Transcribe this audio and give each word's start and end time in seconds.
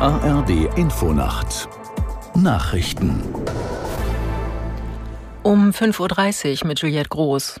ARD 0.00 0.68
Infonacht 0.76 1.68
Nachrichten 2.36 3.20
um 5.42 5.70
5.30 5.70 6.62
Uhr 6.62 6.68
mit 6.68 6.78
Juliette 6.78 7.08
Groß. 7.08 7.60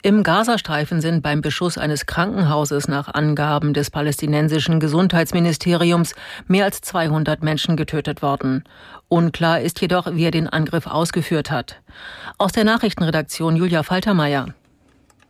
Im 0.00 0.22
Gazastreifen 0.22 1.02
sind 1.02 1.22
beim 1.22 1.42
Beschuss 1.42 1.76
eines 1.76 2.06
Krankenhauses 2.06 2.88
nach 2.88 3.12
Angaben 3.12 3.74
des 3.74 3.90
palästinensischen 3.90 4.80
Gesundheitsministeriums 4.80 6.14
mehr 6.46 6.64
als 6.64 6.80
200 6.80 7.42
Menschen 7.42 7.76
getötet 7.76 8.22
worden. 8.22 8.64
Unklar 9.08 9.60
ist 9.60 9.82
jedoch, 9.82 10.06
wer 10.10 10.30
den 10.30 10.48
Angriff 10.48 10.86
ausgeführt 10.86 11.50
hat. 11.50 11.82
Aus 12.38 12.52
der 12.52 12.64
Nachrichtenredaktion 12.64 13.56
Julia 13.56 13.82
Faltermeier. 13.82 14.54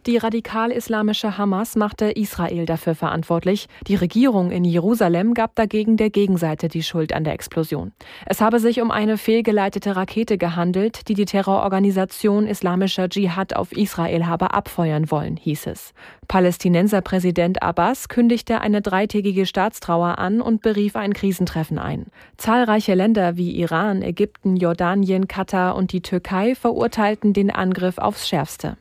Die 0.08 0.16
radikal-islamische 0.16 1.36
Hamas 1.36 1.76
machte 1.76 2.06
Israel 2.06 2.64
dafür 2.64 2.94
verantwortlich. 2.94 3.66
Die 3.86 3.94
Regierung 3.94 4.50
in 4.50 4.64
Jerusalem 4.64 5.34
gab 5.34 5.54
dagegen 5.54 5.98
der 5.98 6.08
Gegenseite 6.08 6.68
die 6.68 6.82
Schuld 6.82 7.12
an 7.12 7.24
der 7.24 7.34
Explosion. 7.34 7.92
Es 8.24 8.40
habe 8.40 8.58
sich 8.58 8.80
um 8.80 8.90
eine 8.90 9.18
fehlgeleitete 9.18 9.96
Rakete 9.96 10.38
gehandelt, 10.38 11.08
die 11.08 11.12
die 11.12 11.26
Terrororganisation 11.26 12.46
Islamischer 12.46 13.10
Dschihad 13.10 13.54
auf 13.54 13.70
Israel 13.72 14.24
habe 14.24 14.54
abfeuern 14.54 15.10
wollen, 15.10 15.36
hieß 15.36 15.66
es. 15.66 15.92
Palästinenser 16.26 17.02
Präsident 17.02 17.62
Abbas 17.62 18.08
kündigte 18.08 18.62
eine 18.62 18.80
dreitägige 18.80 19.44
Staatstrauer 19.44 20.18
an 20.18 20.40
und 20.40 20.62
berief 20.62 20.96
ein 20.96 21.12
Krisentreffen 21.12 21.78
ein. 21.78 22.06
Zahlreiche 22.38 22.94
Länder 22.94 23.36
wie 23.36 23.50
Iran, 23.60 24.00
Ägypten, 24.00 24.56
Jordanien, 24.56 25.28
Katar 25.28 25.76
und 25.76 25.92
die 25.92 26.00
Türkei 26.00 26.54
verurteilten 26.54 27.34
den 27.34 27.50
Angriff 27.50 27.98
aufs 27.98 28.26
Schärfste. 28.26 28.78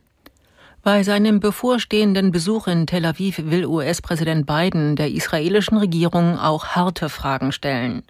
Bei 0.83 1.03
seinem 1.03 1.39
bevorstehenden 1.39 2.31
Besuch 2.31 2.67
in 2.67 2.87
Tel 2.87 3.05
Aviv 3.05 3.41
will 3.43 3.65
US-Präsident 3.65 4.45
Biden 4.45 4.95
der 4.95 5.11
israelischen 5.11 5.77
Regierung 5.77 6.39
auch 6.39 6.67
harte 6.67 7.09
Fragen 7.09 7.51
stellen. 7.51 8.03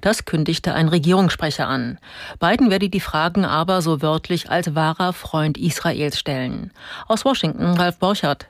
Das 0.00 0.24
kündigte 0.24 0.72
ein 0.74 0.88
Regierungssprecher 0.88 1.68
an. 1.68 1.98
Biden 2.40 2.70
werde 2.70 2.88
die 2.88 3.00
Fragen 3.00 3.44
aber 3.44 3.82
so 3.82 4.00
wörtlich 4.00 4.48
als 4.48 4.74
wahrer 4.74 5.12
Freund 5.12 5.58
Israels 5.58 6.18
stellen. 6.18 6.72
Aus 7.08 7.24
Washington 7.24 7.76
Ralf 7.76 7.98
Borchardt. 7.98 8.48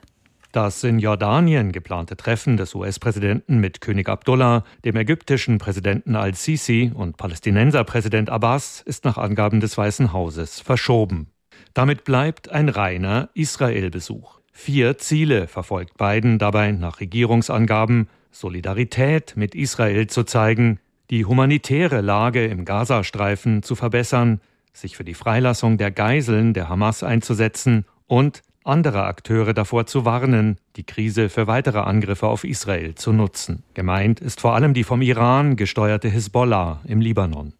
Das 0.55 0.85
in 0.85 0.99
Jordanien 0.99 1.73
geplante 1.73 2.15
Treffen 2.15 2.55
des 2.55 2.75
US-Präsidenten 2.75 3.57
mit 3.57 3.81
König 3.81 4.07
Abdullah, 4.07 4.63
dem 4.85 4.95
ägyptischen 4.95 5.57
Präsidenten 5.57 6.15
al-Sisi 6.15 6.93
und 6.95 7.17
Palästinenserpräsident 7.17 8.29
Abbas 8.29 8.81
ist 8.81 9.03
nach 9.03 9.17
Angaben 9.17 9.59
des 9.59 9.77
Weißen 9.77 10.13
Hauses 10.13 10.61
verschoben. 10.61 11.27
Damit 11.75 12.05
bleibt 12.05 12.49
ein 12.49 12.69
reiner 12.69 13.27
Israel-Besuch. 13.33 14.39
Vier 14.53 14.97
Ziele 14.97 15.49
verfolgt 15.49 15.97
Biden 15.97 16.39
dabei 16.39 16.71
nach 16.71 17.01
Regierungsangaben 17.01 18.07
Solidarität 18.31 19.33
mit 19.35 19.53
Israel 19.55 20.07
zu 20.07 20.23
zeigen, 20.23 20.79
die 21.09 21.25
humanitäre 21.25 21.99
Lage 21.99 22.45
im 22.45 22.63
Gazastreifen 22.63 23.61
zu 23.61 23.75
verbessern, 23.75 24.39
sich 24.71 24.95
für 24.95 25.03
die 25.03 25.13
Freilassung 25.13 25.77
der 25.77 25.91
Geiseln 25.91 26.53
der 26.53 26.69
Hamas 26.69 27.03
einzusetzen 27.03 27.83
und 28.07 28.41
andere 28.63 29.03
Akteure 29.03 29.53
davor 29.53 29.85
zu 29.85 30.05
warnen, 30.05 30.57
die 30.77 30.85
Krise 30.85 31.27
für 31.27 31.45
weitere 31.45 31.79
Angriffe 31.79 32.27
auf 32.27 32.45
Israel 32.45 32.95
zu 32.95 33.11
nutzen. 33.11 33.63
Gemeint 33.73 34.21
ist 34.21 34.39
vor 34.39 34.55
allem 34.55 34.73
die 34.73 34.85
vom 34.85 35.01
Iran 35.01 35.57
gesteuerte 35.57 36.07
Hisbollah 36.07 36.79
im 36.85 37.01
Libanon. 37.01 37.53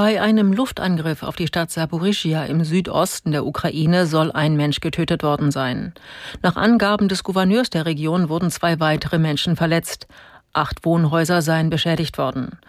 Bei 0.00 0.22
einem 0.22 0.52
Luftangriff 0.52 1.24
auf 1.24 1.34
die 1.34 1.48
Stadt 1.48 1.72
Saporischia 1.72 2.44
im 2.44 2.62
Südosten 2.62 3.32
der 3.32 3.44
Ukraine 3.44 4.06
soll 4.06 4.30
ein 4.30 4.54
Mensch 4.54 4.78
getötet 4.78 5.24
worden 5.24 5.50
sein. 5.50 5.92
Nach 6.40 6.54
Angaben 6.54 7.08
des 7.08 7.24
Gouverneurs 7.24 7.68
der 7.68 7.84
Region 7.84 8.28
wurden 8.28 8.52
zwei 8.52 8.78
weitere 8.78 9.18
Menschen 9.18 9.56
verletzt. 9.56 10.06
Acht 10.52 10.84
Wohnhäuser 10.84 11.42
seien 11.42 11.68
beschädigt 11.68 12.16
worden. 12.16 12.60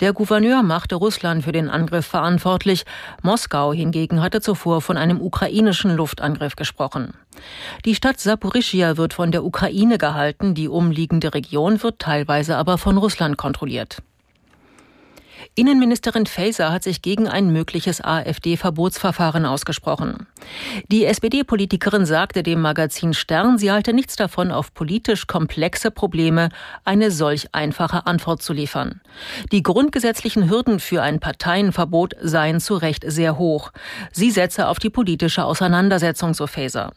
Der 0.00 0.12
Gouverneur 0.12 0.64
machte 0.64 0.96
Russland 0.96 1.44
für 1.44 1.52
den 1.52 1.70
Angriff 1.70 2.06
verantwortlich. 2.06 2.84
Moskau 3.22 3.72
hingegen 3.72 4.20
hatte 4.20 4.40
zuvor 4.40 4.80
von 4.80 4.96
einem 4.96 5.20
ukrainischen 5.20 5.94
Luftangriff 5.94 6.56
gesprochen. 6.56 7.14
Die 7.84 7.94
Stadt 7.94 8.18
Saporischia 8.18 8.96
wird 8.96 9.14
von 9.14 9.30
der 9.30 9.44
Ukraine 9.44 9.98
gehalten, 9.98 10.56
die 10.56 10.66
umliegende 10.66 11.32
Region 11.32 11.80
wird 11.80 12.00
teilweise 12.00 12.56
aber 12.56 12.76
von 12.76 12.98
Russland 12.98 13.36
kontrolliert. 13.36 14.02
Innenministerin 15.54 16.26
Faeser 16.26 16.72
hat 16.72 16.82
sich 16.82 17.02
gegen 17.02 17.28
ein 17.28 17.52
mögliches 17.52 18.00
AfD-Verbotsverfahren 18.00 19.44
ausgesprochen. 19.44 20.26
Die 20.88 21.04
SPD-Politikerin 21.04 22.06
sagte 22.06 22.42
dem 22.42 22.60
Magazin 22.60 23.14
Stern, 23.14 23.58
sie 23.58 23.70
halte 23.70 23.92
nichts 23.92 24.16
davon, 24.16 24.50
auf 24.50 24.72
politisch 24.74 25.26
komplexe 25.26 25.90
Probleme 25.90 26.48
eine 26.84 27.10
solch 27.10 27.48
einfache 27.52 28.06
Antwort 28.06 28.42
zu 28.42 28.52
liefern. 28.52 29.00
Die 29.52 29.62
grundgesetzlichen 29.62 30.48
Hürden 30.48 30.80
für 30.80 31.02
ein 31.02 31.20
Parteienverbot 31.20 32.14
seien 32.20 32.60
zu 32.60 32.74
Recht 32.74 33.04
sehr 33.06 33.38
hoch. 33.38 33.72
Sie 34.12 34.30
setze 34.30 34.68
auf 34.68 34.78
die 34.78 34.90
politische 34.90 35.44
Auseinandersetzung, 35.44 36.34
so 36.34 36.46
Faeser. 36.46 36.92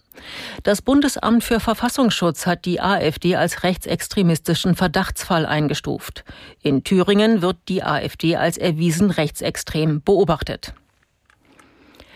Das 0.64 0.82
Bundesamt 0.82 1.44
für 1.44 1.60
Verfassungsschutz 1.60 2.46
hat 2.46 2.66
die 2.66 2.82
AfD 2.82 3.36
als 3.36 3.64
rechtsextremistischen 3.64 4.76
Verdachtsfall 4.76 5.46
eingestuft. 5.46 6.24
In 6.62 6.84
Thüringen 6.84 7.42
wird 7.42 7.58
die 7.68 7.84
AfD 7.84 8.36
als 8.36 8.58
erwiesen 8.58 9.12
rechtsextrem 9.12 10.02
beobachtet. 10.02 10.74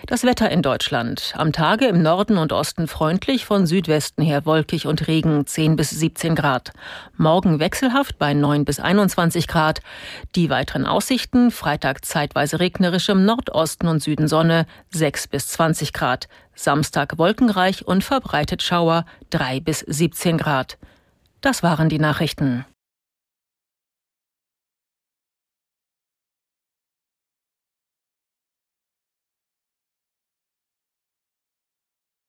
Das 0.06 0.24
Wetter 0.24 0.50
in 0.50 0.62
Deutschland. 0.62 1.34
Am 1.36 1.52
Tage 1.52 1.86
im 1.86 2.02
Norden 2.02 2.38
und 2.38 2.54
Osten 2.54 2.88
freundlich, 2.88 3.46
von 3.46 3.68
Südwesten 3.68 4.24
her 4.24 4.46
wolkig 4.46 4.88
und 4.88 5.08
Regen 5.08 5.46
10 5.46 5.76
bis 5.76 5.90
17 5.90 6.36
Grad. 6.36 6.72
Morgen 7.18 7.60
wechselhaft 7.60 8.18
bei 8.18 8.34
9 8.34 8.66
bis 8.66 8.80
21 8.80 9.48
Grad. 9.48 9.82
Die 10.36 10.50
weiteren 10.50 10.86
Aussichten 10.86 11.52
Freitag 11.52 12.06
zeitweise 12.06 12.60
regnerisch 12.60 13.10
im 13.10 13.26
Nordosten 13.26 13.88
und 13.88 14.02
Süden 14.02 14.28
Sonne 14.28 14.66
6 14.92 15.28
bis 15.28 15.50
20 15.50 15.92
Grad. 15.94 16.28
Samstag 16.56 17.18
wolkenreich 17.18 17.86
und 17.86 18.04
verbreitet 18.04 18.64
Schauer 18.64 19.06
3 19.32 19.60
bis 19.60 19.80
17 19.80 20.38
Grad. 20.38 20.78
Das 21.42 21.62
waren 21.62 21.90
die 21.90 22.00
Nachrichten. 22.00 22.66